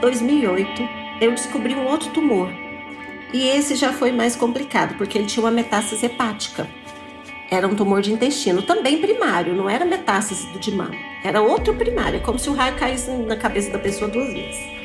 [0.00, 0.82] 2008,
[1.20, 2.50] eu descobri um outro tumor.
[3.32, 6.68] E esse já foi mais complicado, porque ele tinha uma metástase hepática.
[7.50, 10.94] Era um tumor de intestino, também primário, não era metástase do de mama.
[11.22, 14.76] Era outro primário, é como se o raio caísse na cabeça da pessoa duas vezes.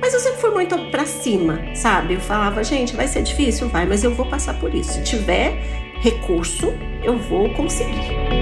[0.00, 2.14] Mas eu sempre fui muito para cima, sabe?
[2.14, 4.92] Eu falava, gente, vai ser difícil, vai, mas eu vou passar por isso.
[4.92, 5.52] Se tiver
[6.00, 6.72] recurso,
[7.02, 8.35] eu vou conseguir.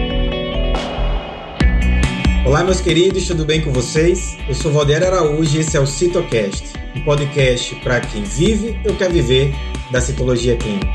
[2.45, 4.37] Olá, meus queridos, tudo bem com vocês?
[4.47, 8.95] Eu sou Valdir Araújo e esse é o CitoCast, um podcast para quem vive ou
[8.95, 9.55] quer viver
[9.91, 10.87] da citologia clínica.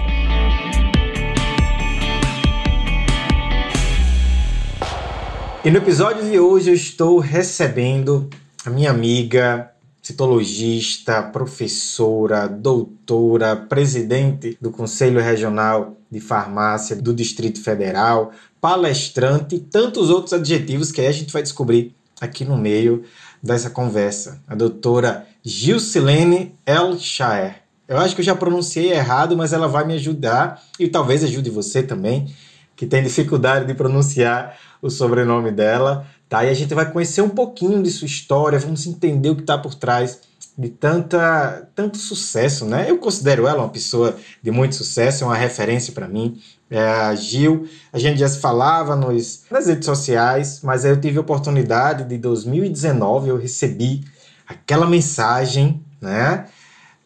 [5.65, 8.29] E no episódio de hoje eu estou recebendo
[8.63, 9.71] a minha amiga
[10.09, 20.09] citologista, professora, doutora, presidente do Conselho Regional de Farmácia do Distrito Federal, palestrante e tantos
[20.09, 23.03] outros adjetivos que a gente vai descobrir aqui no meio
[23.41, 24.41] dessa conversa.
[24.47, 27.61] A doutora Gilcilene Elshaer.
[27.87, 31.51] Eu acho que eu já pronunciei errado, mas ela vai me ajudar e talvez ajude
[31.51, 32.33] você também,
[32.75, 36.45] que tem dificuldade de pronunciar o sobrenome dela, tá?
[36.45, 39.57] E a gente vai conhecer um pouquinho de sua história, vamos entender o que está
[39.57, 40.19] por trás
[40.57, 42.89] de tanta, tanto sucesso, né?
[42.89, 46.39] Eu considero ela uma pessoa de muito sucesso, é uma referência para mim.
[46.69, 50.99] É, a Gil, a gente já se falava nos, nas redes sociais, mas aí eu
[50.99, 54.03] tive a oportunidade de 2019, eu recebi
[54.45, 56.45] aquela mensagem, né?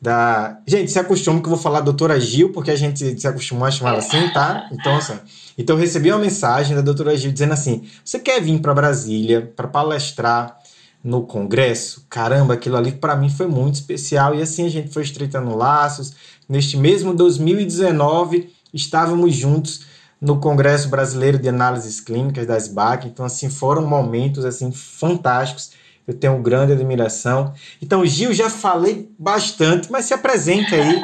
[0.04, 0.60] Da...
[0.68, 3.72] Gente, se acostume que eu vou falar doutora Gil, porque a gente se acostumou a
[3.72, 4.68] chamar ela assim, tá?
[4.70, 5.18] Então, assim,
[5.58, 9.50] então eu recebi uma mensagem da doutora Gil dizendo assim: você quer vir para Brasília
[9.56, 10.58] para palestrar
[11.02, 12.06] no congresso?
[12.10, 14.36] Caramba, aquilo ali para mim foi muito especial.
[14.36, 16.14] E assim a gente foi estreitando laços.
[16.50, 19.86] Neste mesmo 2019, estávamos juntos
[20.20, 23.08] no Congresso Brasileiro de Análises Clínicas da SBAC.
[23.08, 25.72] Então, assim, foram momentos assim fantásticos.
[26.08, 27.54] Eu tenho grande admiração.
[27.82, 31.02] Então, Gil, já falei bastante, mas se apresenta aí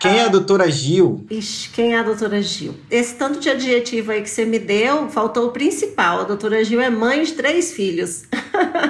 [0.00, 1.26] quem é a doutora Gil?
[1.30, 2.74] Ixi, quem é a doutora Gil?
[2.90, 6.20] Esse tanto de adjetivo aí que você me deu, faltou o principal.
[6.20, 8.24] A doutora Gil é mãe de três filhos.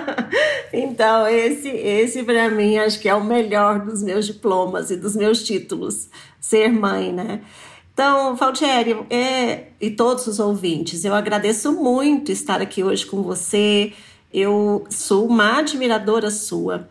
[0.72, 5.16] então, esse, esse para mim, acho que é o melhor dos meus diplomas e dos
[5.16, 6.08] meus títulos.
[6.40, 7.40] Ser mãe, né?
[7.92, 13.92] Então, Valtieri, é, e todos os ouvintes, eu agradeço muito estar aqui hoje com você.
[14.32, 16.88] Eu sou uma admiradora sua.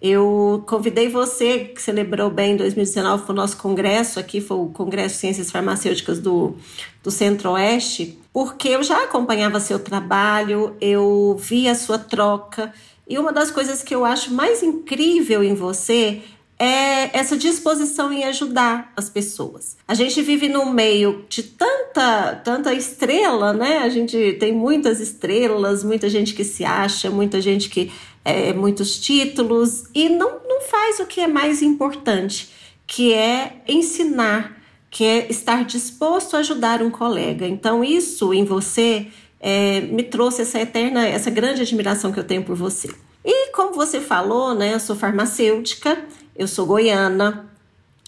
[0.00, 4.66] Eu convidei você, que celebrou bem em 2019, para o nosso congresso aqui, foi o
[4.66, 6.54] Congresso de Ciências Farmacêuticas do,
[7.02, 12.72] do Centro-Oeste, porque eu já acompanhava seu trabalho, eu vi a sua troca,
[13.08, 16.22] e uma das coisas que eu acho mais incrível em você
[16.58, 19.76] é essa disposição em ajudar as pessoas.
[19.86, 23.78] A gente vive num meio de tanta, tanta estrela, né?
[23.78, 27.92] A gente tem muitas estrelas, muita gente que se acha, muita gente que
[28.24, 32.50] é, muitos títulos e não, não faz o que é mais importante,
[32.86, 34.56] que é ensinar,
[34.90, 37.46] que é estar disposto a ajudar um colega.
[37.46, 39.08] Então, isso em você
[39.38, 42.88] é, me trouxe essa eterna, essa grande admiração que eu tenho por você.
[43.24, 46.04] E como você falou, né, eu sou farmacêutica,
[46.38, 47.50] eu sou goiana,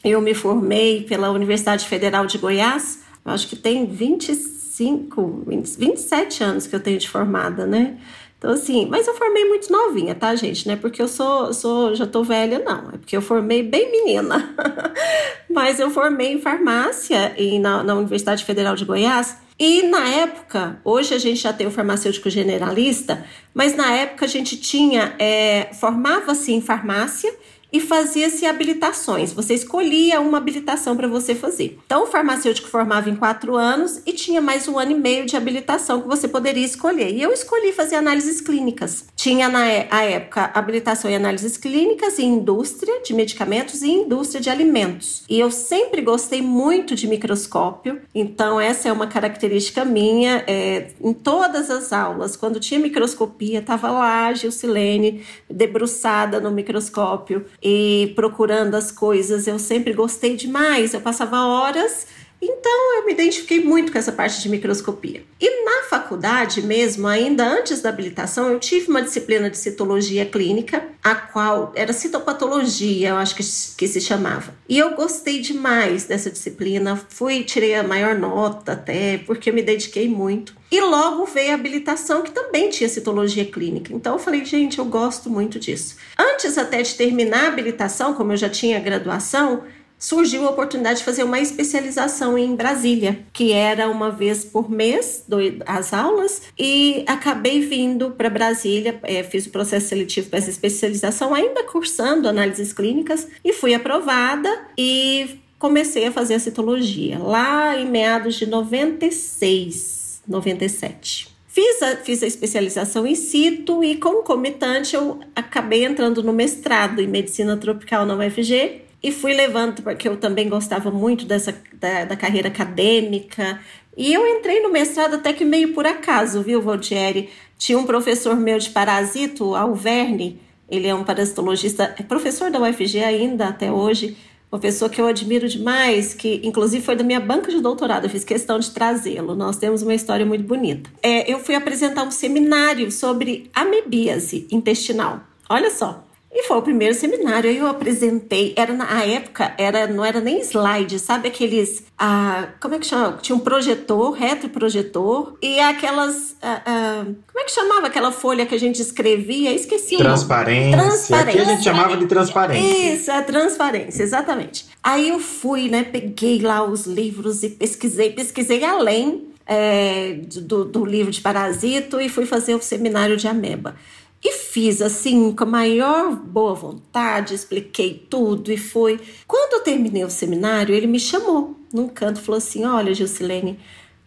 [0.04, 6.66] eu me formei pela Universidade Federal de Goiás, acho que tem 25, 20, 27 anos
[6.66, 7.98] que eu tenho de formada, né?
[8.38, 10.64] Então, assim, mas eu formei muito novinha, tá, gente?
[10.64, 12.90] Não é porque eu sou, sou já tô velha, não.
[12.90, 14.54] É porque eu formei bem menina.
[15.50, 19.36] mas eu formei em farmácia em, na, na Universidade Federal de Goiás.
[19.58, 24.28] E na época, hoje a gente já tem o farmacêutico generalista, mas na época a
[24.28, 27.34] gente tinha, é, formava-se em farmácia
[27.72, 29.32] e fazia-se habilitações.
[29.32, 31.78] Você escolhia uma habilitação para você fazer.
[31.84, 35.36] Então, o farmacêutico formava em quatro anos e tinha mais um ano e meio de
[35.36, 37.12] habilitação que você poderia escolher.
[37.12, 39.06] E eu escolhi fazer análises clínicas.
[39.14, 44.50] Tinha na é, época habilitação em análises clínicas em indústria de medicamentos e indústria de
[44.50, 45.24] alimentos.
[45.28, 50.44] E eu sempre gostei muito de microscópio, então essa é uma característica minha.
[50.46, 57.44] É, em todas as aulas, quando tinha microscopia, estava lá a Gilcilene debruçada no microscópio
[57.62, 59.46] e procurando as coisas.
[59.46, 62.06] Eu sempre gostei demais, eu passava horas.
[62.40, 65.22] Então eu me identifiquei muito com essa parte de microscopia.
[65.40, 70.88] E na faculdade mesmo, ainda antes da habilitação, eu tive uma disciplina de citologia clínica,
[71.02, 73.42] a qual era citopatologia, eu acho que,
[73.76, 74.54] que se chamava.
[74.68, 79.62] E eu gostei demais dessa disciplina, fui, tirei a maior nota até, porque eu me
[79.62, 80.56] dediquei muito.
[80.70, 83.92] E logo veio a habilitação, que também tinha citologia clínica.
[83.92, 85.96] Então eu falei, gente, eu gosto muito disso.
[86.18, 89.64] Antes até de terminar a habilitação, como eu já tinha graduação,
[89.98, 95.24] surgiu a oportunidade de fazer uma especialização em Brasília, que era uma vez por mês
[95.66, 101.34] as aulas, e acabei vindo para Brasília, é, fiz o processo seletivo para essa especialização,
[101.34, 107.86] ainda cursando análises clínicas, e fui aprovada e comecei a fazer a citologia lá em
[107.86, 111.36] meados de 96, 97.
[111.48, 117.08] Fiz a, fiz a especialização em cito e, concomitante, eu acabei entrando no mestrado em
[117.08, 122.16] medicina tropical na UFG e fui levando, porque eu também gostava muito dessa da, da
[122.16, 123.60] carreira acadêmica.
[123.96, 127.30] E eu entrei no mestrado até que meio por acaso, viu, Valdieri?
[127.56, 133.02] Tinha um professor meu de parasito, Alverne, ele é um parasitologista, é professor da UFG
[133.02, 134.16] ainda até hoje,
[134.50, 138.10] uma pessoa que eu admiro demais, que inclusive foi da minha banca de doutorado, eu
[138.10, 139.34] fiz questão de trazê-lo.
[139.34, 140.88] Nós temos uma história muito bonita.
[141.02, 145.20] É, eu fui apresentar um seminário sobre amebíase intestinal.
[145.50, 146.07] Olha só,
[146.38, 147.50] e foi o primeiro seminário.
[147.50, 151.82] Aí eu apresentei, era na época, era, não era nem slide, sabe aqueles.
[151.98, 153.18] Ah, como é que chama?
[153.20, 156.36] Tinha um projetor, retroprojetor, e aquelas.
[156.40, 159.52] Ah, ah, como é que chamava aquela folha que a gente escrevia?
[159.52, 160.78] Esqueci transparência.
[160.78, 161.42] transparência.
[161.42, 162.94] Aqui a gente chamava de transparência.
[162.94, 164.66] Isso, é transparência, exatamente.
[164.80, 165.82] Aí eu fui, né?
[165.82, 172.08] Peguei lá os livros e pesquisei, pesquisei além é, do, do livro de parasito e
[172.08, 173.74] fui fazer o seminário de ameba.
[174.22, 179.00] E fiz assim, com a maior boa vontade, expliquei tudo e foi.
[179.26, 183.60] Quando eu terminei o seminário, ele me chamou num canto e falou assim: Olha, Gilcilene,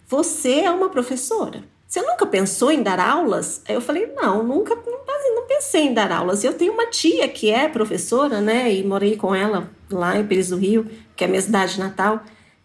[0.08, 1.63] você é uma professora.
[1.88, 3.62] Você nunca pensou em dar aulas?
[3.69, 6.44] Eu falei: Não, nunca, não, não pensei em dar aulas.
[6.44, 8.74] Eu tenho uma tia que é professora, né?
[8.74, 10.86] E morei com ela lá em Pires do Rio,
[11.16, 12.22] que é a minha cidade natal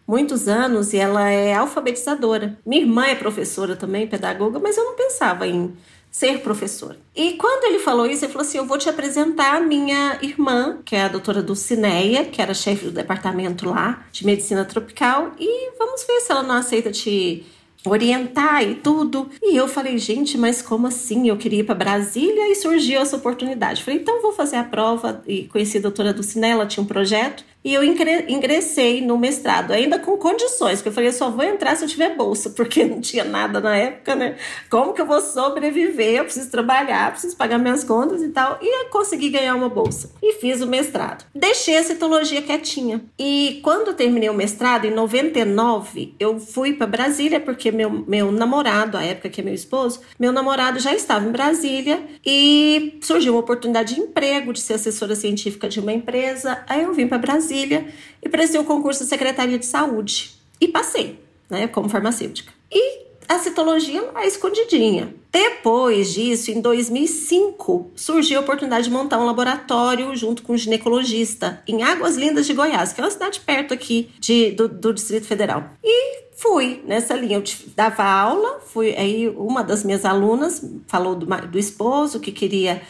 [0.07, 2.57] muitos anos e ela é alfabetizadora.
[2.65, 5.75] Minha irmã é professora também, pedagoga, mas eu não pensava em
[6.17, 6.97] ser professor.
[7.15, 10.79] E quando ele falou isso, ele falou assim: Eu vou te apresentar a minha irmã,
[10.83, 15.71] que é a doutora Dulcineia, que era chefe do departamento lá de medicina tropical, e
[15.77, 17.45] vamos ver se ela não aceita te
[17.85, 19.29] orientar e tudo.
[19.43, 21.29] E eu falei, gente, mas como assim?
[21.29, 23.83] Eu queria ir para Brasília e surgiu essa oportunidade.
[23.83, 25.21] Falei, então vou fazer a prova.
[25.27, 27.45] E conheci a doutora Dulcinea, ela tinha um projeto.
[27.67, 31.75] E eu ingressei no mestrado, ainda com condições, porque eu falei, eu só vou entrar
[31.75, 34.37] se eu tiver bolsa, porque não tinha nada na época, né?
[34.69, 36.15] Como que eu vou sobreviver?
[36.15, 38.57] Eu preciso trabalhar, preciso pagar minhas contas e tal.
[38.61, 40.11] E consegui ganhar uma bolsa.
[40.23, 41.25] E fiz o mestrado.
[41.35, 43.03] Deixei a citologia quietinha.
[43.19, 48.95] E quando terminei o mestrado, em 99, eu fui para Brasília, porque meu, meu namorado,
[48.95, 53.41] a época que é meu esposo, meu namorado já estava em Brasília e surgiu uma
[53.41, 56.63] oportunidade de emprego, de ser assessora científica de uma empresa.
[56.65, 57.87] Aí eu vim para Brasília Brasília
[58.21, 60.31] e prestei o concurso da Secretaria de Saúde.
[60.59, 61.19] E passei,
[61.49, 62.53] né, como farmacêutica.
[62.71, 65.13] E a citologia mais escondidinha.
[65.31, 71.61] Depois disso, em 2005, surgiu a oportunidade de montar um laboratório junto com um ginecologista
[71.67, 75.27] em Águas Lindas de Goiás, que é uma cidade perto aqui de, do, do Distrito
[75.27, 75.71] Federal.
[75.83, 77.37] E fui nessa linha.
[77.37, 77.43] Eu
[77.75, 82.81] dava aula, fui aí uma das minhas alunas falou do, do esposo que queria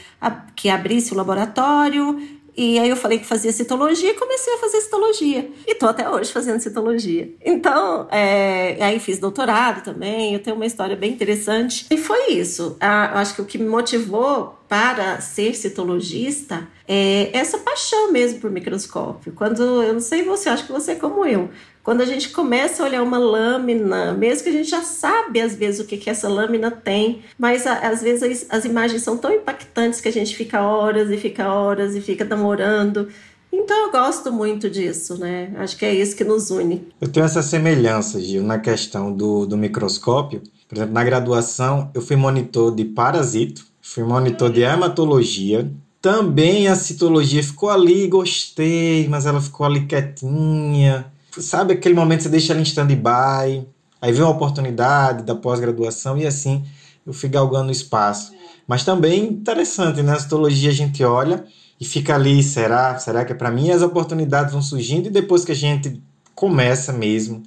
[0.56, 2.37] que abrisse o laboratório.
[2.58, 5.48] E aí eu falei que fazia citologia e comecei a fazer citologia.
[5.68, 7.30] E tô até hoje fazendo citologia.
[7.46, 11.86] Então, é, aí fiz doutorado também, eu tenho uma história bem interessante.
[11.92, 12.76] E foi isso.
[12.80, 18.52] Ah, acho que o que me motivou para ser citologista é essa paixão mesmo por
[18.52, 19.34] microscópio.
[19.34, 21.50] Quando, eu não sei você, acho que você é como eu,
[21.88, 25.56] quando a gente começa a olhar uma lâmina, mesmo que a gente já sabe às
[25.56, 29.32] vezes o que, que essa lâmina tem, mas às vezes as, as imagens são tão
[29.32, 33.08] impactantes que a gente fica horas e fica horas e fica namorando.
[33.52, 35.54] Então eu gosto muito disso, né?
[35.58, 36.88] Acho que é isso que nos une.
[37.00, 40.42] Eu tenho essa semelhança, Gil, na questão do, do microscópio.
[40.68, 45.72] Por exemplo, na graduação eu fui monitor de parasito, fui monitor de hematologia.
[46.02, 52.24] Também a citologia ficou ali, gostei, mas ela ficou ali quietinha sabe aquele momento que
[52.24, 53.68] você deixa ela em stand-by,
[54.02, 56.66] aí vem uma oportunidade da pós-graduação e assim
[57.06, 58.34] eu fui galgando espaço.
[58.68, 60.12] Mas também interessante, né?
[60.12, 61.46] A astrologia a gente olha
[61.80, 62.98] e fica ali, será?
[63.00, 63.68] Será que é para mim?
[63.68, 66.02] E as oportunidades vão surgindo e depois que a gente
[66.36, 67.44] começa mesmo,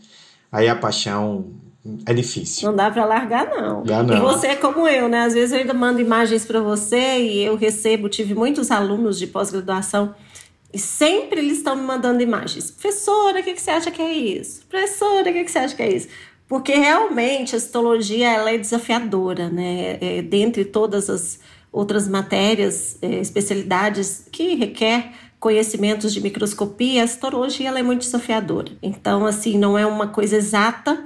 [0.51, 1.47] aí a paixão
[2.05, 2.69] é difícil.
[2.69, 3.83] Não dá para largar, não.
[3.83, 4.17] Dá, não.
[4.17, 5.21] E você é como eu, né?
[5.21, 9.27] Às vezes eu ainda mando imagens para você e eu recebo, tive muitos alunos de
[9.27, 10.15] pós-graduação
[10.73, 12.71] e sempre eles estão me mandando imagens.
[12.71, 14.63] Professora, o que, que você acha que é isso?
[14.69, 16.09] Professora, o que, que você acha que é isso?
[16.47, 19.99] Porque realmente a citologia ela é desafiadora, né?
[20.01, 21.41] É, dentre todas as
[21.73, 28.73] outras matérias, é, especialidades que requer conhecimentos de microscopia, a citologia ela é muito desafiadora.
[28.83, 31.03] Então, assim, não é uma coisa exata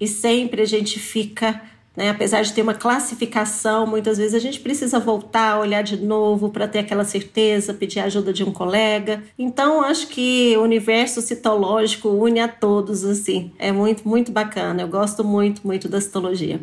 [0.00, 1.60] e sempre a gente fica
[1.96, 2.10] Né?
[2.10, 6.68] Apesar de ter uma classificação, muitas vezes a gente precisa voltar, olhar de novo para
[6.68, 9.22] ter aquela certeza, pedir ajuda de um colega.
[9.38, 13.50] Então, acho que o universo citológico une a todos, assim.
[13.58, 14.82] É muito, muito bacana.
[14.82, 16.60] Eu gosto muito, muito da citologia.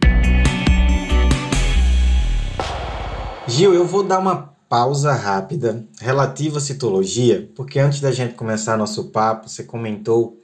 [3.48, 8.78] Gil, eu vou dar uma pausa rápida relativa à citologia, porque antes da gente começar
[8.78, 10.43] nosso papo, você comentou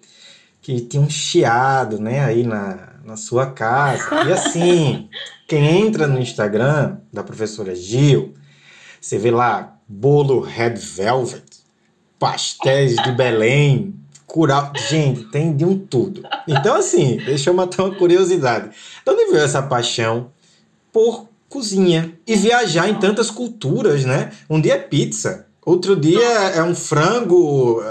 [0.70, 4.24] que tinha um chiado, né, aí na, na sua casa.
[4.24, 5.10] E assim,
[5.48, 8.36] quem entra no Instagram da professora Gil,
[9.02, 11.44] você vê lá bolo red velvet,
[12.20, 13.96] pastéis de Belém,
[14.28, 14.72] curau.
[14.88, 16.22] Gente, tem de um tudo.
[16.48, 18.70] Então, assim, deixa eu matar uma curiosidade.
[18.70, 20.30] De onde veio essa paixão
[20.94, 24.32] por cozinha e viajar em tantas culturas, né?
[24.48, 27.82] Um dia é pizza, outro dia é um frango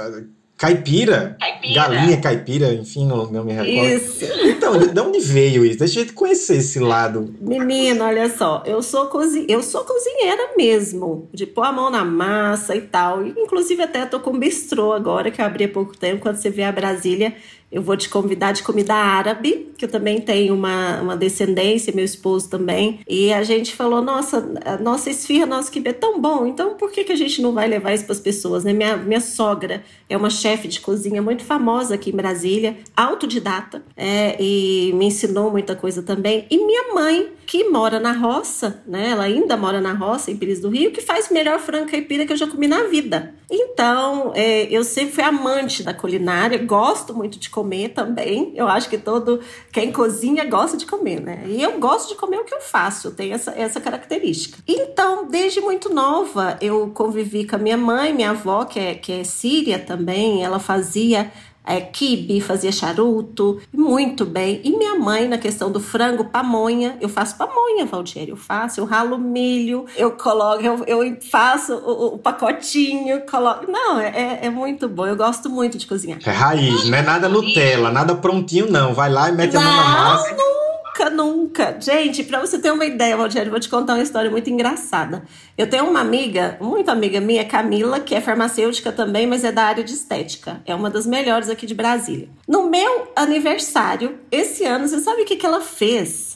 [0.58, 3.94] Caipira, caipira, galinha caipira, enfim, não, não me recordo.
[3.94, 4.24] Isso.
[4.42, 5.78] Então, de onde veio isso?
[5.78, 7.32] Deixa a gente conhecer esse lado.
[7.40, 9.46] Menino, olha só, eu sou, cozi...
[9.48, 13.24] eu sou cozinheira mesmo, de pôr a mão na massa e tal.
[13.24, 16.50] Inclusive, até tô com um bistrô agora, que eu abri há pouco tempo, quando você
[16.50, 17.36] vier a Brasília,
[17.70, 22.04] eu vou te convidar de comida árabe, que eu também tenho uma, uma descendência, meu
[22.04, 23.00] esposo também.
[23.06, 24.40] E a gente falou: nossa,
[24.80, 27.68] nossa esfirra, nosso quibe é tão bom, então por que, que a gente não vai
[27.68, 28.64] levar isso para as pessoas?
[28.64, 28.72] Né?
[28.72, 34.36] Minha, minha sogra é uma chefe de cozinha muito famosa aqui em Brasília, autodidata, é,
[34.40, 36.46] e me ensinou muita coisa também.
[36.50, 39.10] E minha mãe, que mora na roça, né?
[39.10, 42.32] ela ainda mora na roça, em Pires do Rio, que faz melhor frango caipira que
[42.32, 43.34] eu já comi na vida.
[43.50, 48.52] Então, é, eu sempre fui amante da culinária, gosto muito de comer também.
[48.54, 49.40] Eu acho que todo
[49.72, 51.44] quem cozinha gosta de comer, né?
[51.46, 54.58] E eu gosto de comer o que eu faço, eu tenho essa, essa característica.
[54.66, 59.12] Então, desde muito nova, eu convivi com a minha mãe, minha avó, que é, que
[59.12, 61.32] é síria também, ela fazia
[61.64, 64.60] é, quibe, fazia charuto, muito bem.
[64.64, 68.86] E minha mãe, na questão do frango, pamonha, eu faço pamonha, Valdieri, eu faço, eu
[68.86, 73.70] ralo milho, eu coloco, eu, eu faço o, o, pacotinho, coloco.
[73.70, 76.18] Não, é, é, é muito bom, eu gosto muito de cozinhar.
[76.24, 78.94] É raiz, não é nada Nutella, nada prontinho, não.
[78.94, 80.34] Vai lá e mete não, a mão na massa.
[80.34, 80.67] Não,
[80.98, 81.80] Nunca, nunca.
[81.80, 85.22] Gente, para você ter uma ideia, Valdir, vou te contar uma história muito engraçada.
[85.56, 89.62] Eu tenho uma amiga, muito amiga minha, Camila, que é farmacêutica também, mas é da
[89.62, 90.60] área de estética.
[90.66, 92.28] É uma das melhores aqui de Brasília.
[92.48, 96.27] No meu aniversário, esse ano, você sabe o que, que ela fez?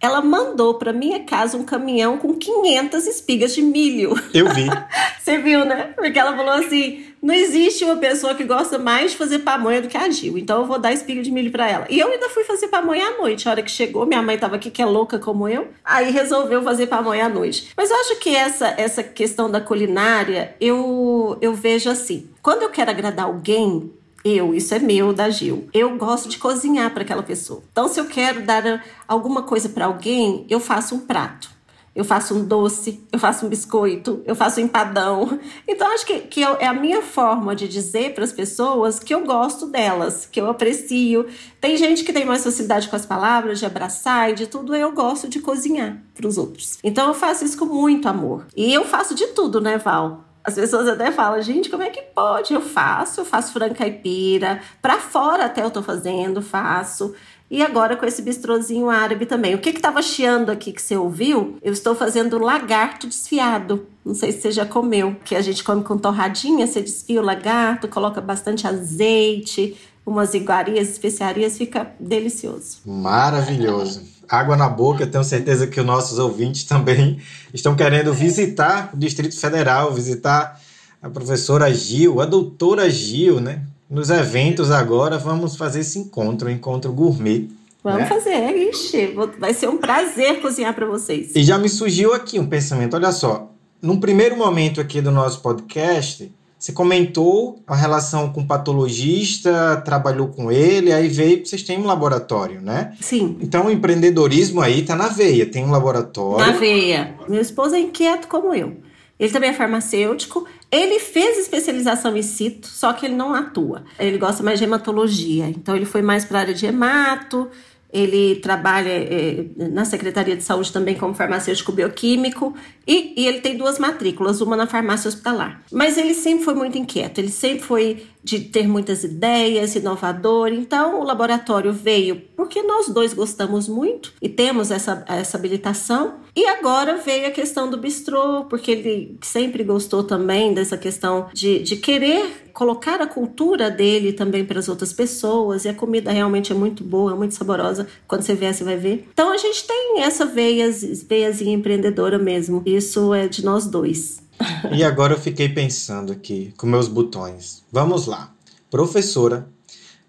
[0.00, 4.14] Ela mandou para minha casa um caminhão com 500 espigas de milho.
[4.32, 4.66] Eu vi.
[5.18, 5.92] Você viu, né?
[5.96, 9.88] Porque ela falou assim: não existe uma pessoa que gosta mais de fazer pamonha do
[9.88, 11.86] que a Gil, então eu vou dar espiga de milho para ela.
[11.90, 13.48] E eu ainda fui fazer pamonha à noite.
[13.48, 16.62] A hora que chegou, minha mãe tava aqui que é louca como eu, aí resolveu
[16.62, 17.72] fazer pamonha à noite.
[17.76, 22.70] Mas eu acho que essa essa questão da culinária, eu eu vejo assim, quando eu
[22.70, 23.92] quero agradar alguém,
[24.24, 25.68] eu, isso é meu, da Gil.
[25.72, 27.62] Eu gosto de cozinhar para aquela pessoa.
[27.70, 31.58] Então, se eu quero dar alguma coisa para alguém, eu faço um prato.
[31.94, 35.40] Eu faço um doce, eu faço um biscoito, eu faço um empadão.
[35.66, 39.12] Então, acho que, que eu, é a minha forma de dizer para as pessoas que
[39.12, 41.26] eu gosto delas, que eu aprecio.
[41.60, 44.76] Tem gente que tem mais facilidade com as palavras, de abraçar e de tudo.
[44.76, 46.78] Eu gosto de cozinhar para os outros.
[46.84, 48.46] Então, eu faço isso com muito amor.
[48.56, 50.27] E eu faço de tudo, né, Val?
[50.42, 52.54] As pessoas até falam, gente, como é que pode?
[52.54, 57.14] Eu faço, eu faço frango caipira, para fora até eu tô fazendo, faço.
[57.50, 59.54] E agora com esse bistrozinho árabe também.
[59.54, 61.56] O que que tava chiando aqui que você ouviu?
[61.62, 63.86] Eu estou fazendo lagarto desfiado.
[64.04, 67.24] Não sei se você já comeu, que a gente come com torradinha, você desfia o
[67.24, 72.80] lagarto, coloca bastante azeite, umas iguarias, especiarias, fica delicioso.
[72.84, 75.06] Maravilhoso água na boca.
[75.06, 77.18] Tenho certeza que os nossos ouvintes também
[77.52, 80.60] estão querendo visitar o Distrito Federal, visitar
[81.00, 83.62] a professora Gil, a doutora Gil, né?
[83.88, 87.48] Nos eventos agora vamos fazer esse encontro, um encontro gourmet.
[87.82, 88.06] Vamos né?
[88.06, 91.34] fazer, ixi, vai ser um prazer cozinhar para vocês.
[91.34, 95.40] E já me surgiu aqui um pensamento, olha só, num primeiro momento aqui do nosso
[95.40, 101.78] podcast, você comentou a relação com o patologista, trabalhou com ele, aí veio vocês têm
[101.78, 102.96] um laboratório, né?
[103.00, 103.38] Sim.
[103.40, 106.44] Então o empreendedorismo aí tá na veia, tem um laboratório.
[106.44, 107.14] Na veia.
[107.28, 108.76] Meu esposo é inquieto como eu.
[109.18, 110.46] Ele também é farmacêutico.
[110.70, 113.84] Ele fez especialização em cito, só que ele não atua.
[113.98, 115.48] Ele gosta mais de hematologia.
[115.48, 117.48] Então ele foi mais para a área de hemato,
[117.90, 122.54] ele trabalha é, na Secretaria de Saúde também como farmacêutico bioquímico
[122.86, 125.62] e, e, ele tem duas matrículas, uma na farmácia hospitalar.
[125.72, 130.48] Mas ele sempre foi muito inquieto, ele sempre foi de ter muitas ideias, inovador.
[130.48, 136.20] Então o laboratório veio porque nós dois gostamos muito e temos essa, essa habilitação.
[136.36, 141.58] E agora veio a questão do bistrô, porque ele sempre gostou também dessa questão de,
[141.58, 145.64] de querer colocar a cultura dele também para as outras pessoas.
[145.64, 147.88] E a comida realmente é muito boa, muito saborosa.
[148.06, 149.08] Quando você vier, você vai ver.
[149.12, 150.70] Então a gente tem essa veia,
[151.08, 152.62] veiazinha empreendedora mesmo.
[152.64, 154.22] Isso é de nós dois.
[154.72, 157.64] E agora eu fiquei pensando aqui com meus botões.
[157.72, 158.32] Vamos lá.
[158.70, 159.48] Professora,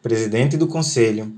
[0.04, 1.34] presidente do conselho,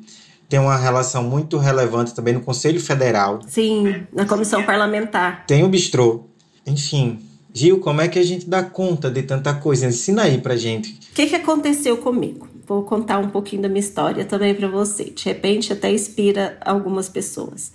[0.52, 3.40] tem uma relação muito relevante também no Conselho Federal.
[3.48, 5.46] Sim, na comissão parlamentar.
[5.48, 6.26] Tem o bistrô.
[6.68, 7.20] Enfim,
[7.54, 9.86] Gil, como é que a gente dá conta de tanta coisa?
[9.86, 11.00] Ensina aí pra gente.
[11.10, 12.50] O que, que aconteceu comigo?
[12.68, 15.06] Vou contar um pouquinho da minha história também para você.
[15.06, 17.72] De repente, até inspira algumas pessoas.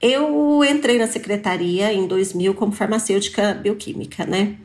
[0.00, 4.56] Eu entrei na secretaria em 2000 como farmacêutica bioquímica, né?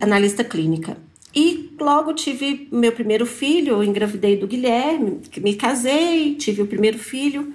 [0.00, 0.96] Analista clínica.
[1.38, 7.54] E logo tive meu primeiro filho, engravidei do Guilherme, me casei, tive o primeiro filho,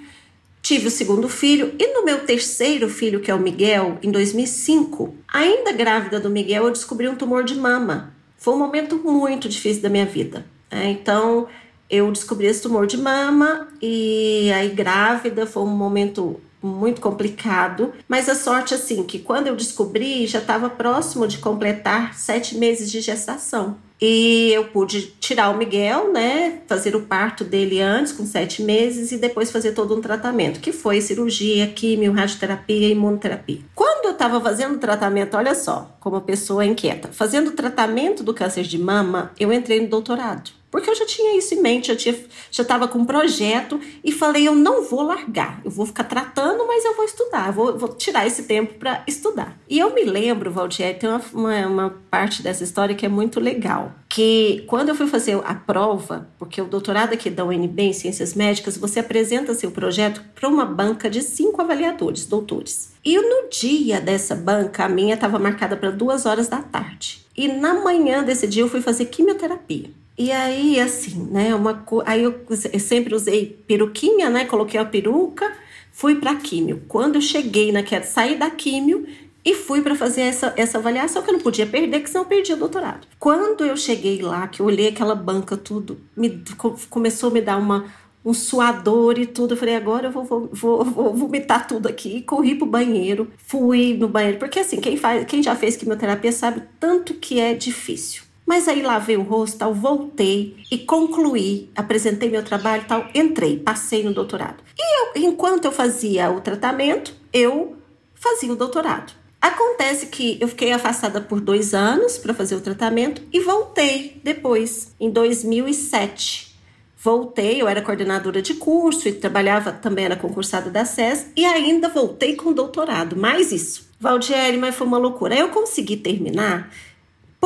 [0.62, 5.14] tive o segundo filho e no meu terceiro filho, que é o Miguel, em 2005,
[5.30, 8.14] ainda grávida do Miguel, eu descobri um tumor de mama.
[8.38, 10.46] Foi um momento muito difícil da minha vida.
[10.72, 10.90] Né?
[10.92, 11.46] Então,
[11.90, 18.28] eu descobri esse tumor de mama e aí grávida foi um momento muito complicado, mas
[18.28, 23.00] a sorte assim que quando eu descobri já estava próximo de completar sete meses de
[23.00, 23.76] gestação.
[24.00, 26.60] E eu pude tirar o Miguel, né?
[26.66, 30.72] Fazer o parto dele antes, com sete meses, e depois fazer todo um tratamento, que
[30.72, 33.60] foi cirurgia, químio, radioterapia e imunoterapia.
[33.74, 38.34] Quando eu estava fazendo o tratamento, olha só, como pessoa inquieta, fazendo o tratamento do
[38.34, 40.50] câncer de mama, eu entrei no doutorado.
[40.74, 42.16] Porque eu já tinha isso em mente, eu tinha,
[42.50, 46.66] já estava com um projeto e falei: eu não vou largar, eu vou ficar tratando,
[46.66, 49.56] mas eu vou estudar, vou, vou tirar esse tempo para estudar.
[49.68, 53.38] E eu me lembro, Valdier, tem uma, uma, uma parte dessa história que é muito
[53.38, 53.92] legal.
[54.08, 58.34] Que quando eu fui fazer a prova, porque o doutorado aqui da UNB em Ciências
[58.34, 62.92] Médicas, você apresenta seu projeto para uma banca de cinco avaliadores, doutores.
[63.04, 67.24] E no dia dessa banca, a minha estava marcada para duas horas da tarde.
[67.36, 70.02] E na manhã desse dia eu fui fazer quimioterapia.
[70.16, 71.54] E aí, assim, né?
[71.54, 74.44] Uma, aí eu, eu sempre usei peruquinha, né?
[74.44, 75.52] Coloquei a peruca,
[75.90, 76.82] fui para químio.
[76.86, 79.06] Quando eu cheguei naquela, saí da químio
[79.44, 82.28] e fui para fazer essa, essa avaliação que eu não podia perder, que senão eu
[82.28, 83.06] perdia o doutorado.
[83.18, 86.42] Quando eu cheguei lá, que eu olhei aquela banca, tudo, me,
[86.88, 87.84] começou a me dar uma,
[88.24, 89.54] um suador e tudo.
[89.54, 92.22] Eu falei, agora eu vou, vou, vou, vou vomitar tudo aqui.
[92.22, 96.62] Corri pro banheiro, fui no banheiro, porque assim, quem, faz, quem já fez quimioterapia sabe
[96.80, 98.23] tanto que é difícil.
[98.46, 104.02] Mas aí lavei o rosto, tal, voltei e concluí, apresentei meu trabalho, tal, entrei, passei
[104.02, 104.62] no doutorado.
[104.78, 107.76] E eu, enquanto eu fazia o tratamento, eu
[108.14, 109.12] fazia o doutorado.
[109.40, 114.94] Acontece que eu fiquei afastada por dois anos para fazer o tratamento e voltei depois,
[114.98, 116.54] em 2007.
[116.96, 121.90] Voltei, eu era coordenadora de curso e trabalhava também, era concursada da SES e ainda
[121.90, 123.90] voltei com o doutorado, mais isso.
[124.00, 125.34] Valdieri, mas foi uma loucura.
[125.34, 126.70] Eu consegui terminar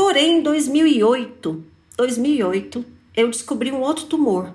[0.00, 1.64] Porém, em 2008,
[1.96, 2.84] 2008,
[3.16, 4.54] eu descobri um outro tumor.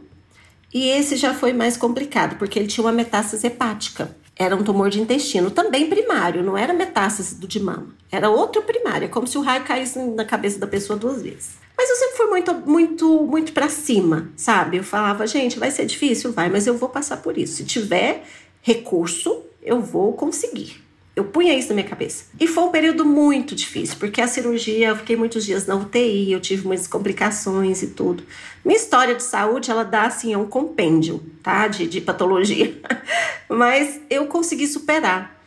[0.74, 4.16] E esse já foi mais complicado, porque ele tinha uma metástase hepática.
[4.38, 7.90] Era um tumor de intestino, também primário, não era metástase do de mama.
[8.10, 11.56] Era outro primário, é como se o raio caísse na cabeça da pessoa duas vezes.
[11.78, 14.78] Mas eu sempre fui muito, muito, muito para cima, sabe?
[14.78, 17.58] Eu falava, gente, vai ser difícil, vai, mas eu vou passar por isso.
[17.58, 18.24] Se tiver
[18.62, 20.83] recurso, eu vou conseguir.
[21.16, 22.26] Eu punha isso na minha cabeça.
[22.40, 26.32] E foi um período muito difícil, porque a cirurgia, eu fiquei muitos dias na UTI,
[26.32, 28.24] eu tive muitas complicações e tudo.
[28.66, 31.68] Minha história de saúde, ela dá assim, é um compêndio, tá?
[31.68, 32.76] De, de patologia.
[33.48, 35.40] Mas eu consegui superar.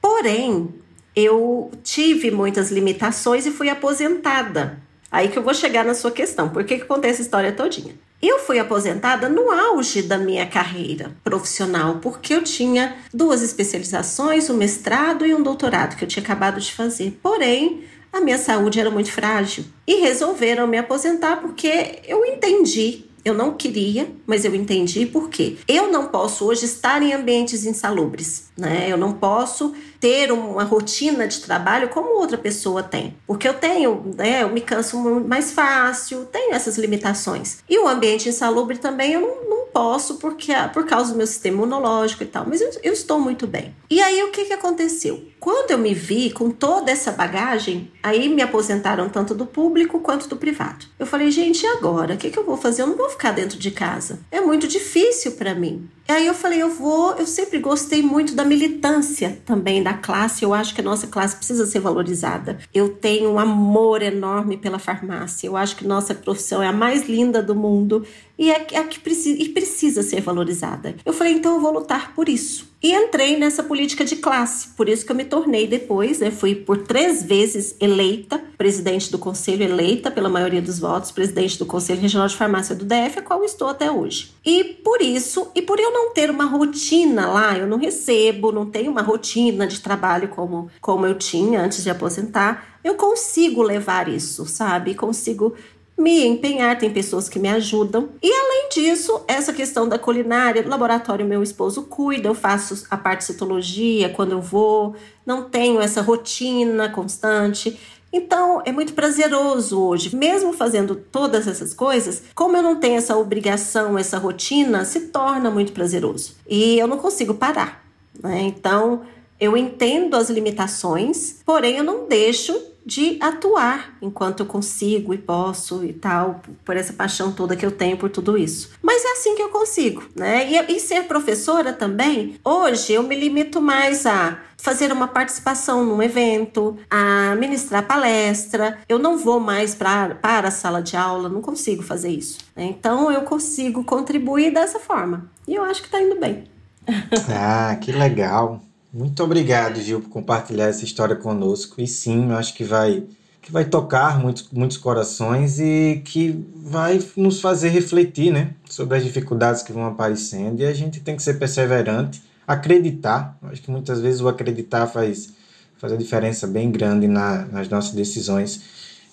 [0.00, 0.74] Porém,
[1.16, 4.78] eu tive muitas limitações e fui aposentada.
[5.10, 6.50] Aí que eu vou chegar na sua questão.
[6.50, 7.94] Por que, que acontece a história todinha?
[8.26, 14.56] Eu fui aposentada no auge da minha carreira profissional, porque eu tinha duas especializações, um
[14.56, 17.18] mestrado e um doutorado que eu tinha acabado de fazer.
[17.22, 23.34] Porém, a minha saúde era muito frágil e resolveram me aposentar porque eu entendi eu
[23.34, 25.56] não queria, mas eu entendi por quê.
[25.66, 28.86] Eu não posso hoje estar em ambientes insalubres, né?
[28.88, 33.16] Eu não posso ter uma rotina de trabalho como outra pessoa tem.
[33.26, 34.42] Porque eu tenho, né?
[34.42, 37.58] Eu me canso mais fácil, tenho essas limitações.
[37.68, 41.56] E o ambiente insalubre também eu não, não posso porque, por causa do meu sistema
[41.56, 42.46] imunológico e tal.
[42.48, 43.74] Mas eu, eu estou muito bem.
[43.90, 45.20] E aí o que, que aconteceu?
[45.44, 50.26] quando eu me vi com toda essa bagagem, aí me aposentaram tanto do público quanto
[50.26, 50.86] do privado.
[50.98, 52.14] Eu falei, gente, e agora?
[52.14, 52.80] O que, que eu vou fazer?
[52.80, 54.20] Eu não vou ficar dentro de casa.
[54.30, 55.86] É muito difícil para mim.
[56.06, 57.14] Aí eu falei, eu vou.
[57.14, 60.44] Eu sempre gostei muito da militância também da classe.
[60.44, 62.58] Eu acho que a nossa classe precisa ser valorizada.
[62.72, 65.46] Eu tenho um amor enorme pela farmácia.
[65.46, 68.06] Eu acho que nossa profissão é a mais linda do mundo
[68.38, 70.94] e é a que precisa, e precisa ser valorizada.
[71.04, 72.73] Eu falei, então eu vou lutar por isso.
[72.84, 74.68] E entrei nessa política de classe.
[74.76, 76.30] Por isso que eu me tornei depois, né?
[76.30, 81.64] Fui por três vezes eleita presidente do conselho, eleita pela maioria dos votos, presidente do
[81.64, 84.34] Conselho Regional de Farmácia do DF, a qual estou até hoje.
[84.44, 88.66] E por isso, e por eu não ter uma rotina lá, eu não recebo, não
[88.66, 94.10] tenho uma rotina de trabalho como, como eu tinha antes de aposentar, eu consigo levar
[94.10, 94.94] isso, sabe?
[94.94, 95.54] Consigo
[95.96, 98.08] me empenhar, tem pessoas que me ajudam.
[98.22, 102.96] E além disso, essa questão da culinária, do laboratório meu esposo cuida, eu faço a
[102.96, 107.78] parte citologia quando eu vou, não tenho essa rotina constante.
[108.12, 113.16] Então, é muito prazeroso hoje, mesmo fazendo todas essas coisas, como eu não tenho essa
[113.16, 116.36] obrigação, essa rotina, se torna muito prazeroso.
[116.48, 117.84] E eu não consigo parar.
[118.22, 118.42] Né?
[118.42, 119.02] Então,
[119.40, 125.84] eu entendo as limitações, porém eu não deixo de atuar enquanto eu consigo e posso
[125.84, 128.70] e tal, por essa paixão toda que eu tenho por tudo isso.
[128.82, 130.50] Mas é assim que eu consigo, né?
[130.50, 136.02] E, e ser professora também, hoje eu me limito mais a fazer uma participação num
[136.02, 138.78] evento, a ministrar palestra.
[138.88, 142.38] Eu não vou mais pra, para a sala de aula, não consigo fazer isso.
[142.56, 142.64] Né?
[142.64, 145.30] Então eu consigo contribuir dessa forma.
[145.46, 146.44] E eu acho que está indo bem.
[147.30, 148.60] Ah, que legal.
[148.94, 151.80] Muito obrigado, Gil, por compartilhar essa história conosco.
[151.80, 153.02] E sim, eu acho que vai
[153.42, 159.04] que vai tocar muitos, muitos corações e que vai nos fazer refletir né, sobre as
[159.04, 160.60] dificuldades que vão aparecendo.
[160.60, 163.36] E a gente tem que ser perseverante, acreditar.
[163.42, 165.34] Eu acho que muitas vezes o acreditar faz,
[165.76, 168.62] faz a diferença bem grande na, nas nossas decisões.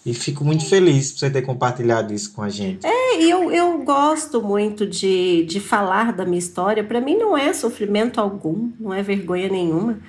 [0.06, 2.86] E fico muito feliz por você ter compartilhado isso com a gente.
[2.86, 6.84] É, e eu, eu gosto muito de, de falar da minha história.
[6.84, 10.00] Para mim não é sofrimento algum, não é vergonha nenhuma.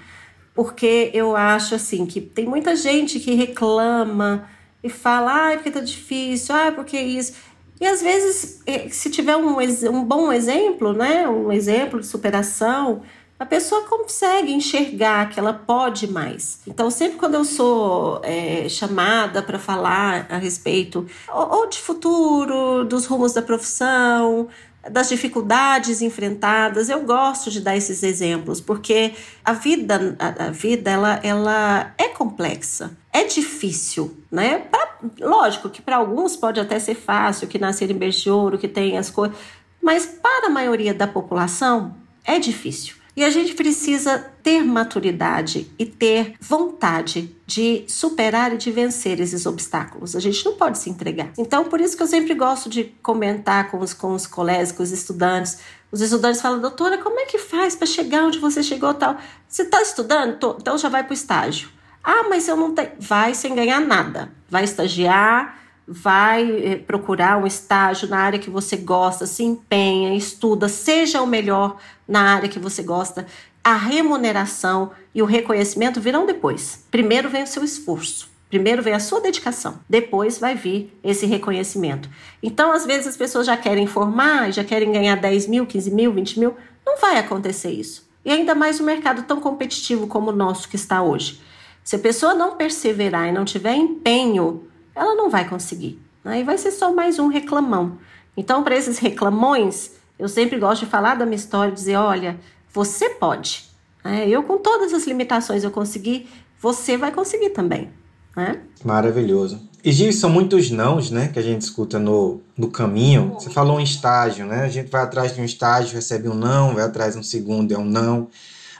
[0.55, 4.49] Porque eu acho assim que tem muita gente que reclama
[4.83, 7.35] e fala, ah, porque tá difícil, ah, porque isso.
[7.81, 11.29] E às vezes, eh, se tiver um, um bom exemplo, né?
[11.29, 13.03] Um exemplo de superação,
[13.43, 16.61] a pessoa consegue enxergar que ela pode mais.
[16.65, 22.85] Então, sempre quando eu sou é, chamada para falar a respeito ou, ou de futuro,
[22.85, 24.47] dos rumos da profissão,
[24.89, 29.13] das dificuldades enfrentadas, eu gosto de dar esses exemplos, porque
[29.45, 34.59] a vida, a, a vida ela, ela é complexa, é difícil, né?
[34.59, 38.57] Pra, lógico que para alguns pode até ser fácil, que nascer em berço de ouro,
[38.57, 39.37] que tem as coisas,
[39.83, 43.02] mas para a maioria da população é difícil.
[43.15, 49.45] E a gente precisa ter maturidade e ter vontade de superar e de vencer esses
[49.45, 50.17] obstáculos.
[50.17, 51.31] A gente não pode se entregar.
[51.37, 54.83] Então, por isso que eu sempre gosto de comentar com os, com os colegas, com
[54.83, 55.59] os estudantes.
[55.91, 59.19] Os estudantes falam, doutora, como é que faz para chegar onde você chegou tal?
[59.47, 60.39] Você está estudando?
[60.39, 61.69] Tô, então já vai para o estágio.
[62.03, 62.93] Ah, mas eu não tenho.
[62.99, 64.33] Vai sem ganhar nada.
[64.49, 65.62] Vai estagiar
[65.93, 71.27] vai eh, procurar um estágio na área que você gosta, se empenha, estuda, seja o
[71.27, 71.77] melhor
[72.09, 73.27] na área que você gosta.
[73.63, 76.87] A remuneração e o reconhecimento virão depois.
[76.91, 78.31] Primeiro vem o seu esforço.
[78.49, 82.07] Primeiro vem a sua dedicação, depois vai vir esse reconhecimento.
[82.43, 86.13] Então, às vezes, as pessoas já querem formar, já querem ganhar 10 mil, 15 mil,
[86.13, 86.57] 20 mil.
[86.85, 88.07] Não vai acontecer isso.
[88.25, 91.41] E ainda mais um mercado tão competitivo como o nosso que está hoje.
[91.83, 96.01] Se a pessoa não perseverar e não tiver empenho ela não vai conseguir.
[96.25, 96.45] Aí né?
[96.45, 97.99] vai ser só mais um reclamão.
[98.37, 102.39] Então, para esses reclamões, eu sempre gosto de falar da minha história, dizer, olha,
[102.73, 103.65] você pode.
[104.05, 104.29] Né?
[104.29, 106.29] Eu, com todas as limitações, eu consegui,
[106.61, 107.91] você vai conseguir também.
[108.37, 108.61] Né?
[108.85, 109.61] Maravilhoso.
[109.85, 113.35] E Gil, são muitos nãos, né, que a gente escuta no, no caminho.
[113.35, 114.63] Você falou um estágio, né?
[114.63, 117.75] A gente vai atrás de um estágio, recebe um não, vai atrás de um segundo,
[117.75, 118.29] é um não.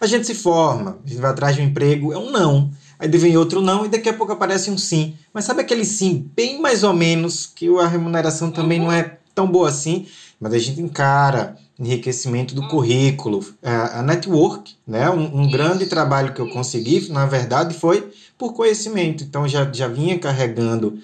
[0.01, 2.71] A gente se forma, a gente vai atrás de um emprego, é um não
[3.03, 5.15] aí vem outro não, e daqui a pouco aparece um sim.
[5.35, 9.47] Mas sabe aquele sim, bem mais ou menos, que a remuneração também não é tão
[9.47, 10.07] boa assim,
[10.41, 15.11] mas a gente encara enriquecimento do currículo, a network, né?
[15.11, 19.25] Um, um, grande trabalho que eu consegui, na verdade, foi por conhecimento.
[19.25, 20.99] Então já, já vinha carregando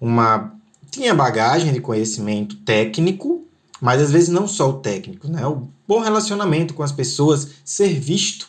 [0.00, 0.52] uma.
[0.90, 3.44] Tinha bagagem de conhecimento técnico,
[3.80, 5.46] mas às vezes não só o técnico, né?
[5.46, 8.48] O bom relacionamento com as pessoas, ser visto.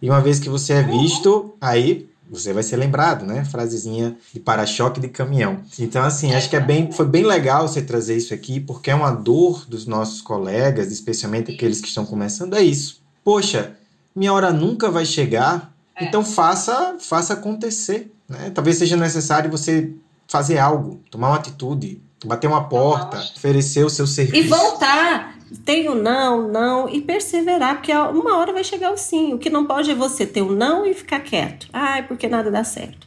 [0.00, 3.44] E uma vez que você é visto, aí você vai ser lembrado, né?
[3.44, 5.60] Frasezinha de para-choque de caminhão.
[5.78, 8.94] Então, assim, acho que é bem, foi bem legal você trazer isso aqui, porque é
[8.94, 13.02] uma dor dos nossos colegas, especialmente aqueles que estão começando, é isso.
[13.24, 13.76] Poxa,
[14.14, 16.04] minha hora nunca vai chegar É.
[16.04, 18.12] Então faça, faça acontecer.
[18.28, 18.50] Né?
[18.50, 19.92] Talvez seja necessário você
[20.28, 24.36] fazer algo, tomar uma atitude, bater uma porta, oferecer o seu serviço.
[24.36, 25.36] E voltar.
[25.64, 29.32] Tem o não, não, e perseverar, porque uma hora vai chegar o sim.
[29.32, 31.68] O que não pode é você ter o um não e ficar quieto.
[31.72, 33.06] Ai, porque nada dá certo.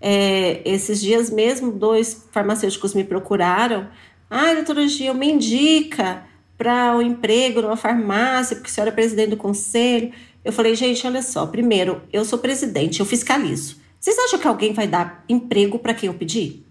[0.00, 3.88] É, esses dias mesmo, dois farmacêuticos me procuraram.
[4.30, 6.24] Ai, doutora Gil, me indica
[6.56, 10.12] para o um emprego numa farmácia, porque a senhora é presidente do conselho.
[10.44, 13.76] Eu falei, gente, olha só, primeiro, eu sou presidente, eu fiscalizo.
[13.98, 16.61] Vocês acham que alguém vai dar emprego para quem eu pedir?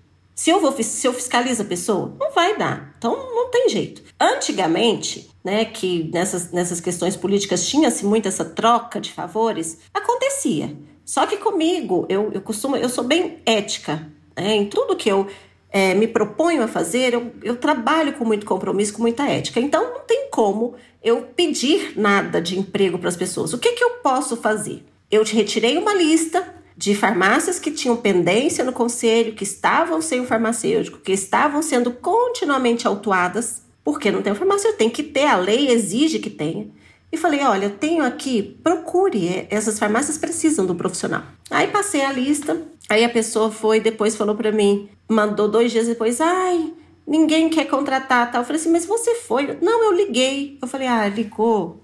[0.41, 2.95] Se eu, vou, se eu fiscalizo a pessoa, não vai dar.
[2.97, 4.01] Então não tem jeito.
[4.19, 10.75] Antigamente, né, que nessas, nessas questões políticas tinha-se muito essa troca de favores, acontecia.
[11.05, 14.11] Só que comigo, eu, eu costumo, eu sou bem ética.
[14.35, 14.55] Né?
[14.55, 15.27] Em tudo que eu
[15.69, 19.59] é, me proponho a fazer, eu, eu trabalho com muito compromisso, com muita ética.
[19.59, 20.73] Então não tem como
[21.03, 23.53] eu pedir nada de emprego para as pessoas.
[23.53, 24.83] O que, que eu posso fazer?
[25.11, 30.19] Eu te retirei uma lista de farmácias que tinham pendência no conselho, que estavam sem
[30.19, 35.27] o farmacêutico, que estavam sendo continuamente autuadas, porque não tem o farmacêutico, tem que ter,
[35.27, 36.67] a lei exige que tenha.
[37.11, 41.21] E falei: olha, eu tenho aqui, procure, é, essas farmácias precisam do profissional.
[41.51, 45.85] Aí passei a lista, aí a pessoa foi, depois falou para mim, mandou dois dias
[45.85, 46.73] depois: ai,
[47.05, 48.41] ninguém quer contratar tal.
[48.41, 49.55] Eu falei assim: mas você foi?
[49.61, 50.57] Não, eu liguei.
[50.59, 51.79] Eu falei: ah, ligou.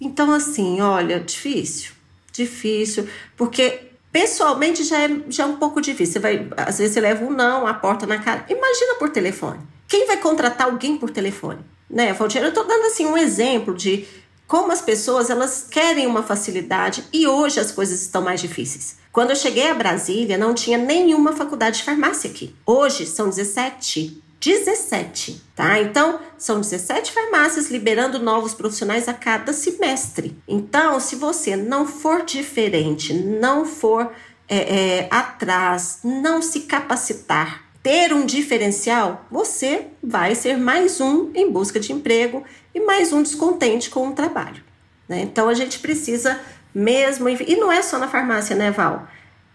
[0.00, 1.92] Então, assim, olha, difícil,
[2.32, 3.06] difícil,
[3.36, 6.14] porque Pessoalmente já é, já é um pouco difícil.
[6.14, 8.44] Você vai, às vezes você leva um não, a porta na cara.
[8.48, 9.60] Imagina por telefone.
[9.86, 11.60] Quem vai contratar alguém por telefone?
[11.88, 12.42] Né, Valdir?
[12.42, 14.06] Eu estou dando assim um exemplo de
[14.46, 18.96] como as pessoas elas querem uma facilidade e hoje as coisas estão mais difíceis.
[19.12, 22.54] Quando eu cheguei a Brasília, não tinha nenhuma faculdade de farmácia aqui.
[22.64, 25.80] Hoje são 17 17, tá?
[25.80, 30.36] Então, são 17 farmácias liberando novos profissionais a cada semestre.
[30.46, 34.12] Então, se você não for diferente, não for
[34.48, 41.50] é, é, atrás, não se capacitar, ter um diferencial, você vai ser mais um em
[41.50, 44.62] busca de emprego e mais um descontente com o trabalho.
[45.08, 45.20] Né?
[45.22, 46.38] Então, a gente precisa
[46.72, 47.28] mesmo.
[47.28, 49.08] E não é só na farmácia, né, Val?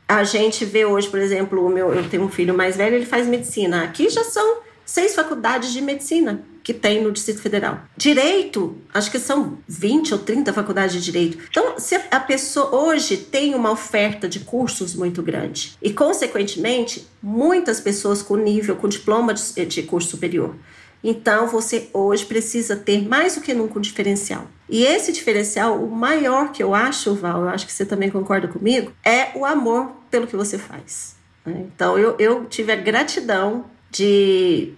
[0.08, 3.06] A gente vê hoje, por exemplo, o meu, eu tenho um filho mais velho, ele
[3.06, 3.84] faz medicina.
[3.84, 7.82] Aqui já são seis faculdades de medicina que tem no Distrito Federal.
[7.98, 11.38] Direito, acho que são 20 ou 30 faculdades de direito.
[11.50, 17.82] Então, se a pessoa hoje tem uma oferta de cursos muito grande e, consequentemente, muitas
[17.82, 20.56] pessoas com nível, com diploma de, de curso superior.
[21.04, 24.48] Então, você hoje precisa ter mais do que nunca um diferencial.
[24.70, 28.48] E esse diferencial, o maior que eu acho, Val, eu acho que você também concorda
[28.48, 31.18] comigo, é o amor pelo que você faz.
[31.46, 31.66] Né?
[31.76, 34.74] Então, eu, eu tive a gratidão de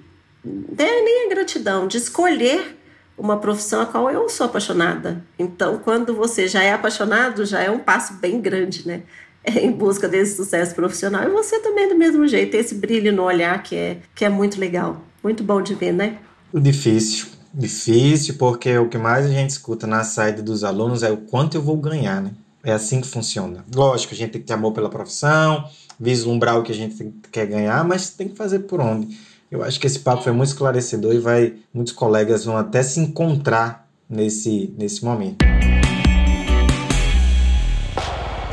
[0.78, 2.78] é, nem a gratidão, de escolher
[3.17, 5.23] uma profissão a qual eu sou apaixonada.
[5.39, 9.04] Então, quando você já é apaixonado, já é um passo bem grande, né?
[9.47, 11.23] Em busca desse sucesso profissional.
[11.23, 14.30] E você também do mesmo jeito, tem esse brilho no olhar que é, que é
[14.30, 15.01] muito legal.
[15.23, 16.17] Muito bom de ver, né?
[16.54, 17.28] Difícil.
[17.54, 21.56] Difícil, porque o que mais a gente escuta na saída dos alunos é o quanto
[21.56, 22.32] eu vou ganhar, né?
[22.65, 23.63] É assim que funciona.
[23.75, 27.45] Lógico, a gente tem que ter amor pela profissão, vislumbrar o que a gente quer
[27.45, 29.15] ganhar, mas tem que fazer por onde.
[29.51, 32.99] Eu acho que esse papo foi muito esclarecedor e vai muitos colegas vão até se
[32.99, 35.45] encontrar nesse, nesse momento.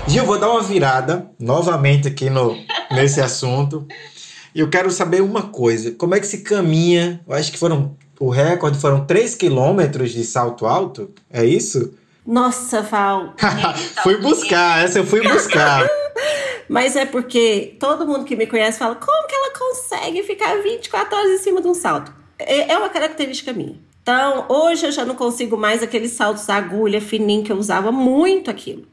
[0.07, 2.55] Gil, vou dar uma virada novamente aqui no,
[2.90, 3.87] nesse assunto.
[4.55, 7.22] E eu quero saber uma coisa: como é que se caminha?
[7.27, 7.96] Eu acho que foram.
[8.20, 11.11] O recorde foram 3 quilômetros de salto alto?
[11.31, 11.94] É isso?
[12.26, 13.35] Nossa, Val!
[14.02, 15.87] fui buscar, essa eu fui buscar.
[16.68, 21.16] Mas é porque todo mundo que me conhece fala: como que ela consegue ficar 24
[21.16, 22.12] horas em cima de um salto?
[22.38, 23.76] É, é uma característica minha.
[24.02, 28.50] Então, hoje eu já não consigo mais aqueles saltos agulha fininho que eu usava muito
[28.50, 28.85] aquilo.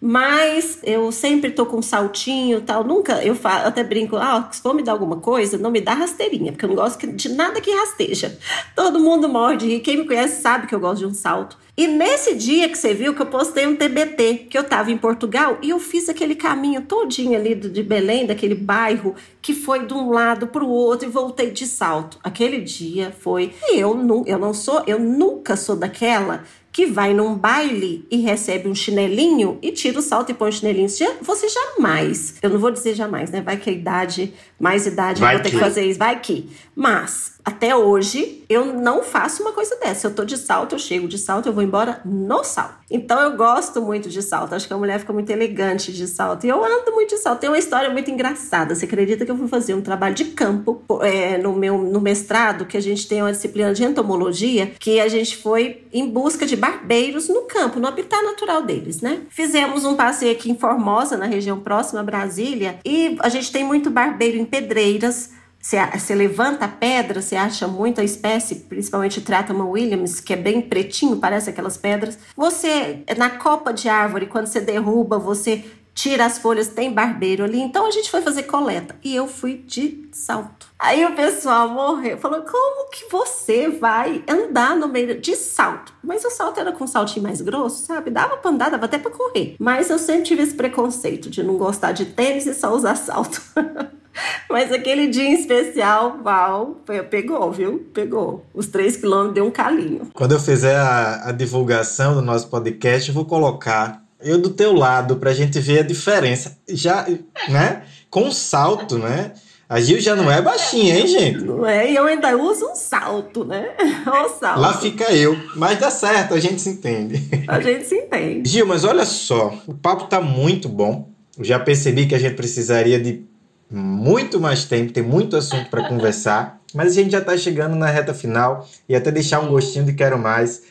[0.00, 2.84] Mas eu sempre tô com saltinho tal.
[2.84, 5.92] Nunca, eu falo, até brinco, ah, se for me dar alguma coisa, não me dá
[5.92, 8.38] rasteirinha, porque eu não gosto de nada que rasteja.
[8.76, 11.58] Todo mundo morde e quem me conhece sabe que eu gosto de um salto.
[11.76, 14.98] E nesse dia que você viu que eu postei um TBT, que eu tava em
[14.98, 19.94] Portugal e eu fiz aquele caminho todinho ali de Belém, daquele bairro, que foi de
[19.94, 22.18] um lado para o outro e voltei de salto.
[22.22, 23.52] Aquele dia foi.
[23.62, 26.42] E eu não, eu não sou, eu nunca sou daquela
[26.78, 30.52] que vai num baile e recebe um chinelinho e tira o salto e põe o
[30.52, 30.88] chinelinho.
[31.20, 33.40] Você jamais, eu não vou dizer jamais, né?
[33.40, 35.56] Vai que a idade, mais idade, vai vou ter que.
[35.56, 36.50] que fazer isso, vai que.
[36.74, 40.06] Mas, até hoje, eu não faço uma coisa dessa.
[40.06, 42.78] Eu tô de salto, eu chego de salto, eu vou embora no salto.
[42.90, 44.54] Então eu gosto muito de salto.
[44.54, 46.44] Acho que a mulher fica muito elegante de salto.
[46.44, 47.40] E eu ando muito de salto.
[47.40, 48.74] Tem uma história muito engraçada.
[48.74, 52.64] Você acredita que eu fui fazer um trabalho de campo é, no meu no mestrado,
[52.64, 56.56] que a gente tem uma disciplina de entomologia, que a gente foi em busca de
[56.56, 59.20] barbeiros no campo, no habitat natural deles, né?
[59.30, 63.64] Fizemos um passeio aqui em Formosa, na região próxima a Brasília, e a gente tem
[63.64, 65.30] muito barbeiro em pedreiras
[65.60, 70.36] você, levanta a pedra, você acha muito a espécie, principalmente o Tratama Williams, que é
[70.36, 72.18] bem pretinho, parece aquelas pedras.
[72.36, 77.60] Você, na copa de árvore, quando você derruba, você tira as folhas, tem barbeiro ali.
[77.60, 80.68] Então a gente foi fazer coleta e eu fui de salto.
[80.78, 85.92] Aí o pessoal morreu, falou: como que você vai andar no meio de salto?
[86.02, 88.10] Mas o salto era com um saltinho mais grosso, sabe?
[88.10, 89.56] Dava pra andar, dava até pra correr.
[89.58, 93.42] Mas eu sempre tive esse preconceito de não gostar de tênis e só usar salto.
[94.48, 97.88] Mas aquele dia em especial, Val, pegou, viu?
[97.92, 98.44] Pegou.
[98.54, 100.08] Os três quilômetros deu um calinho.
[100.14, 104.72] Quando eu fizer a, a divulgação do nosso podcast, eu vou colocar eu do teu
[104.74, 106.58] lado pra gente ver a diferença.
[106.68, 107.06] Já,
[107.48, 107.82] né?
[108.10, 109.32] Com salto, né?
[109.68, 111.44] A Gil já não é baixinha, hein, gente?
[111.44, 113.68] Não é, e eu ainda uso um salto, né?
[114.06, 114.60] O salto.
[114.60, 115.36] Lá fica eu.
[115.54, 117.22] Mas dá certo, a gente se entende.
[117.46, 118.48] A gente se entende.
[118.48, 121.10] Gil, mas olha só, o papo tá muito bom.
[121.36, 123.27] Eu já percebi que a gente precisaria de
[123.70, 127.86] muito mais tempo, tem muito assunto para conversar, mas a gente já está chegando na
[127.86, 130.62] reta final e até deixar um gostinho de quero mais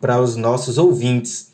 [0.00, 1.50] para os nossos ouvintes.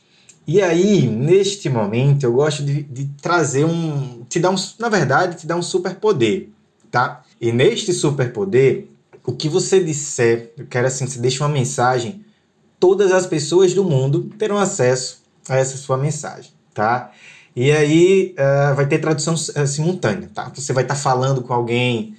[0.47, 4.25] E aí, neste momento, eu gosto de, de, trazer um.
[4.29, 4.57] te dar um.
[4.79, 6.49] Na verdade, te dar um superpoder,
[6.91, 7.23] tá?
[7.41, 8.87] E neste superpoder,
[9.25, 12.25] o que você disser, eu quero assim, você deixa uma mensagem,
[12.79, 17.11] todas as pessoas do mundo terão acesso a essa sua mensagem, tá?
[17.57, 20.53] E aí uh, vai ter tradução uh, simultânea, tá?
[20.55, 22.15] Você vai estar tá falando com alguém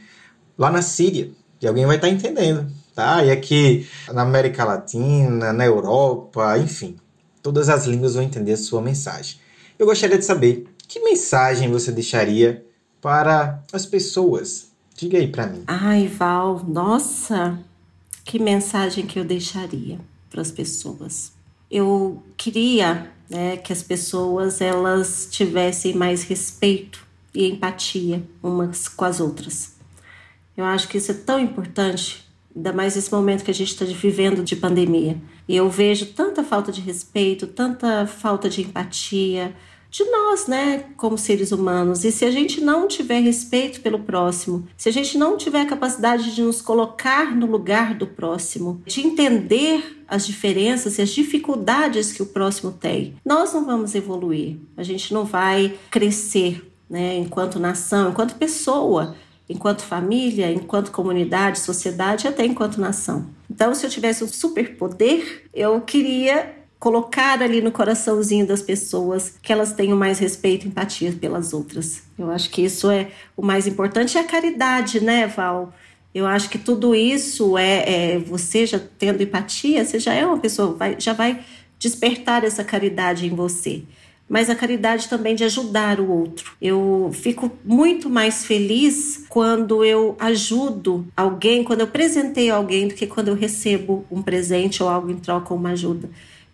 [0.58, 1.30] lá na Síria
[1.62, 3.24] e alguém vai estar tá entendendo, tá?
[3.24, 6.98] E aqui na América Latina, na Europa, enfim,
[7.44, 9.38] todas as línguas vão entender a sua mensagem.
[9.78, 12.66] Eu gostaria de saber que mensagem você deixaria
[13.00, 14.72] para as pessoas.
[14.96, 15.64] Diga aí para mim.
[15.68, 17.60] Ai, Val, nossa,
[18.26, 20.00] que mensagem que eu deixaria
[20.32, 21.32] para as pessoas.
[21.70, 29.20] Eu queria né, que as pessoas elas tivessem mais respeito e empatia umas com as
[29.20, 29.76] outras.
[30.56, 33.86] Eu acho que isso é tão importante, ainda mais nesse momento que a gente está
[33.86, 35.18] vivendo de pandemia.
[35.48, 39.56] E eu vejo tanta falta de respeito, tanta falta de empatia
[39.90, 42.04] de nós, né, como seres humanos.
[42.04, 45.66] E se a gente não tiver respeito pelo próximo, se a gente não tiver a
[45.66, 52.14] capacidade de nos colocar no lugar do próximo, de entender as diferenças e as dificuldades
[52.14, 54.58] que o próximo tem, nós não vamos evoluir.
[54.76, 59.16] A gente não vai crescer, né, enquanto nação, enquanto pessoa,
[59.50, 63.28] enquanto família, enquanto comunidade, sociedade, até enquanto nação.
[63.50, 69.52] Então, se eu tivesse um superpoder, eu queria colocar ali no coraçãozinho das pessoas que
[69.52, 72.04] elas tenham mais respeito e empatia pelas outras.
[72.18, 74.16] Eu acho que isso é o mais importante.
[74.16, 75.74] E a caridade, né, Val?
[76.14, 80.40] Eu acho que tudo isso é, é, você já tendo empatia, você já é uma
[80.40, 81.44] pessoa, vai, já vai
[81.78, 83.84] despertar essa caridade em você.
[84.30, 86.54] Mas a caridade também de ajudar o outro.
[86.62, 93.08] Eu fico muito mais feliz quando eu ajudo alguém, quando eu presenteio alguém, do que
[93.08, 96.10] quando eu recebo um presente ou algo em troca ou uma ajuda.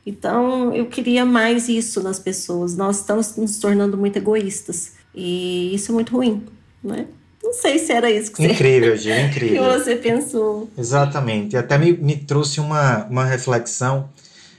[0.05, 2.75] Então, eu queria mais isso nas pessoas.
[2.75, 4.93] Nós estamos nos tornando muito egoístas.
[5.15, 6.43] E isso é muito ruim,
[6.83, 7.07] né?
[7.41, 9.63] Não sei se era isso que você, incrível, Gil, incrível.
[9.63, 10.69] que você pensou.
[10.77, 11.57] Exatamente.
[11.57, 14.09] Até me, me trouxe uma, uma reflexão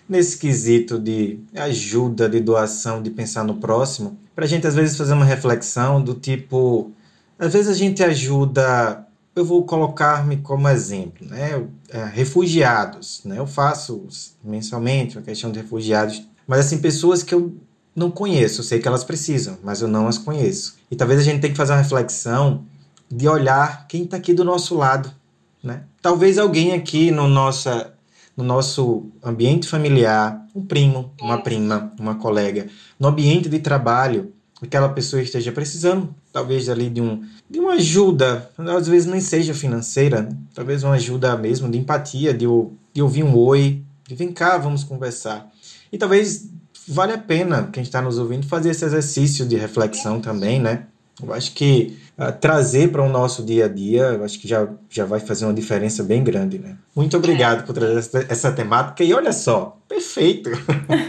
[0.08, 4.96] nesse quesito de ajuda, de doação, de pensar no próximo, para a gente às vezes
[4.96, 6.92] fazer uma reflexão do tipo,
[7.38, 11.66] às vezes a gente ajuda, eu vou colocar-me como exemplo, né?
[11.88, 13.38] É, refugiados, né?
[13.38, 14.06] Eu faço
[14.42, 17.54] mensalmente a questão de refugiados, mas assim pessoas que eu
[17.94, 20.76] não conheço, eu sei que elas precisam, mas eu não as conheço.
[20.90, 22.64] E talvez a gente tenha que fazer uma reflexão
[23.10, 25.10] de olhar quem está aqui do nosso lado.
[25.62, 25.84] Né?
[26.02, 27.94] Talvez alguém aqui no, nossa,
[28.36, 32.66] no nosso ambiente familiar, um primo, uma prima, uma colega,
[32.98, 34.32] no ambiente de trabalho,
[34.64, 39.54] aquela pessoa esteja precisando, talvez ali de, um, de uma ajuda, às vezes nem seja
[39.54, 40.36] financeira, né?
[40.54, 42.46] talvez uma ajuda mesmo de empatia, de,
[42.92, 45.50] de ouvir um oi, de vem cá, vamos conversar.
[45.92, 46.50] E talvez
[46.86, 50.86] vale a pena quem está nos ouvindo fazer esse exercício de reflexão também, né?
[51.22, 54.68] Eu acho que uh, trazer para o nosso dia a dia, eu acho que já,
[54.90, 56.76] já vai fazer uma diferença bem grande, né?
[56.94, 60.50] Muito obrigado por trazer essa, essa temática e olha só, perfeito!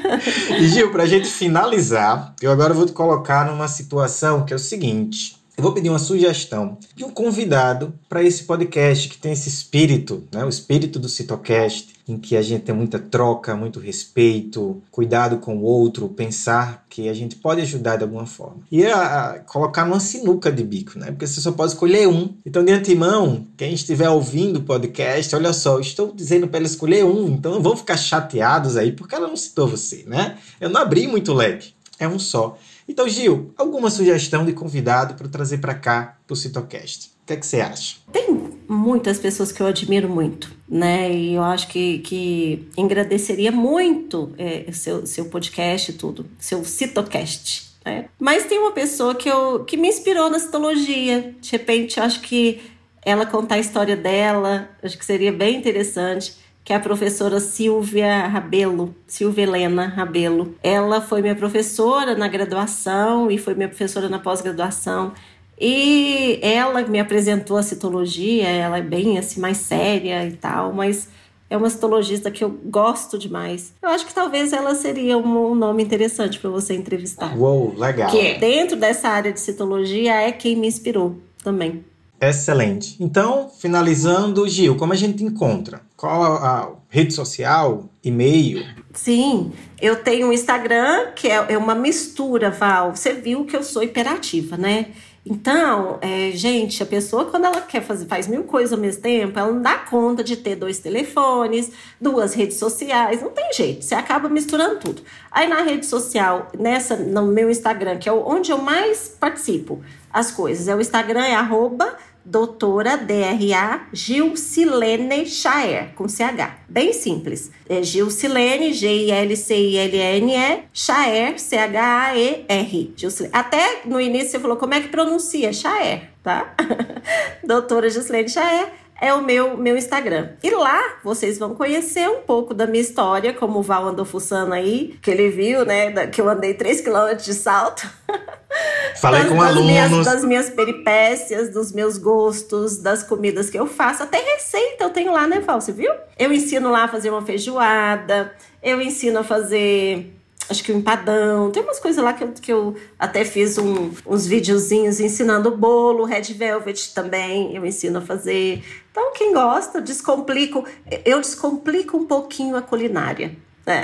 [0.59, 4.55] e Gil, para a gente finalizar, eu agora vou te colocar numa situação que é
[4.55, 9.31] o seguinte: eu vou pedir uma sugestão de um convidado para esse podcast que tem
[9.31, 10.43] esse espírito, né?
[10.43, 15.57] o espírito do Citocast, em que a gente tem muita troca, muito respeito, cuidado com
[15.57, 18.57] o outro, pensar que a gente pode ajudar de alguma forma.
[18.69, 21.07] E a, a, colocar numa sinuca de bico, né?
[21.07, 22.33] Porque você só pode escolher um.
[22.45, 27.05] Então, de antemão, quem estiver ouvindo o podcast, olha só, estou dizendo para ela escolher
[27.05, 30.37] um, então não vão ficar chateados aí, porque ela não citou você, né?
[30.59, 32.57] Eu não abri muito leque, é um só.
[32.87, 37.11] Então, Gil, alguma sugestão de convidado para trazer para cá para o Citocast?
[37.23, 37.97] O que, é que você acha?
[38.11, 41.11] Tem muitas pessoas que eu admiro muito, né?
[41.11, 47.75] E eu acho que, que agradeceria muito é, seu, seu podcast e tudo, seu Citocast.
[47.83, 48.05] Né?
[48.19, 51.35] Mas tem uma pessoa que, eu, que me inspirou na citologia.
[51.41, 52.61] De repente, acho que
[53.03, 58.25] ela contar a história dela, acho que seria bem interessante que é a professora Silvia
[58.27, 60.55] Rabelo, Silvia Helena Rabelo.
[60.63, 65.13] Ela foi minha professora na graduação e foi minha professora na pós-graduação.
[65.61, 71.07] E ela me apresentou a citologia, ela é bem assim mais séria e tal, mas
[71.51, 73.71] é uma citologista que eu gosto demais.
[73.79, 77.37] Eu acho que talvez ela seria um, nome interessante para você entrevistar.
[77.37, 78.09] Uou, legal.
[78.09, 81.85] Que dentro dessa área de citologia é quem me inspirou também.
[82.19, 82.95] Excelente.
[82.99, 85.81] Então, finalizando, Gil, como a gente encontra?
[85.97, 88.65] Qual a, rede social, e-mail?
[88.93, 89.51] Sim,
[89.81, 92.95] eu tenho um Instagram que é, é uma mistura, Val.
[92.95, 94.87] Você viu que eu sou hiperativa, né?
[95.27, 99.37] Então, é, gente, a pessoa, quando ela quer fazer, faz mil coisas ao mesmo tempo,
[99.39, 103.95] ela não dá conta de ter dois telefones, duas redes sociais, não tem jeito, você
[103.95, 105.01] acaba misturando tudo.
[105.31, 109.81] Aí na rede social, nessa, no meu Instagram, que é onde eu mais participo
[110.15, 116.55] as coisas, é o Instagram, é arroba doutora DRA Gilcilene Chaer, com CH.
[116.69, 117.51] Bem simples.
[117.67, 122.95] É Gilcilene, G-I-L-C-I-L-N-E, Chaer, C-H-A-E-R.
[123.33, 126.55] Até no início você falou como é que pronuncia, Chaer, tá?
[127.43, 130.29] doutora Gilcilene Chaer é o meu, meu Instagram.
[130.41, 134.53] E lá vocês vão conhecer um pouco da minha história, como o Val andou fuçando
[134.53, 137.87] aí, que ele viu, né, que eu andei 3 km de salto.
[138.97, 139.65] Falei das, com das alunos.
[139.65, 144.03] Minhas, das minhas peripécias, dos meus gostos, das comidas que eu faço.
[144.03, 145.59] Até receita eu tenho lá, né, Val?
[145.59, 145.91] Você viu?
[146.17, 148.33] Eu ensino lá a fazer uma feijoada,
[148.63, 150.13] eu ensino a fazer
[150.49, 151.51] acho que o empadão.
[151.51, 156.05] Tem umas coisas lá que eu, que eu até fiz um, uns videozinhos ensinando bolo,
[156.05, 158.63] red velvet também, eu ensino a fazer.
[158.95, 160.65] Então, quem gosta, descomplico.
[161.03, 163.35] Eu descomplico um pouquinho a culinária.
[163.65, 163.83] Né?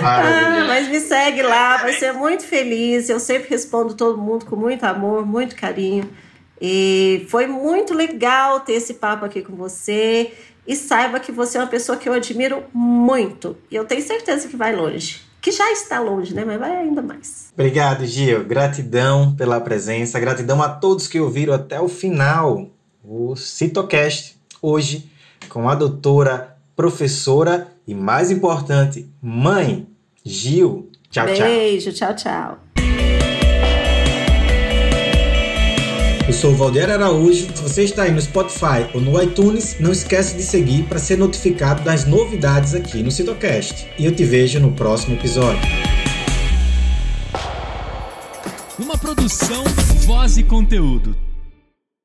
[0.00, 3.08] Ah, mas me segue lá, vai ser muito feliz.
[3.08, 6.08] Eu sempre respondo todo mundo com muito amor, muito carinho.
[6.60, 10.32] E foi muito legal ter esse papo aqui com você.
[10.64, 13.56] E saiba que você é uma pessoa que eu admiro muito.
[13.68, 15.20] E eu tenho certeza que vai longe.
[15.40, 16.44] Que já está longe, né?
[16.44, 17.48] Mas vai ainda mais.
[17.54, 18.44] Obrigado, Gil.
[18.44, 20.20] Gratidão pela presença.
[20.20, 22.70] Gratidão a todos que ouviram até o final
[23.08, 24.36] o Citocast.
[24.60, 25.10] Hoje,
[25.48, 29.86] com a doutora, professora e, mais importante, mãe,
[30.24, 30.90] Gil.
[31.10, 31.48] Tchau, Beijo, tchau.
[31.48, 32.58] Beijo, tchau, tchau.
[36.26, 37.46] Eu sou o Valdir Araújo.
[37.56, 41.16] Se você está aí no Spotify ou no iTunes, não esquece de seguir para ser
[41.16, 43.88] notificado das novidades aqui no Citocast.
[43.98, 45.62] E eu te vejo no próximo episódio.
[48.78, 49.64] Uma produção,
[50.04, 51.27] voz e conteúdo.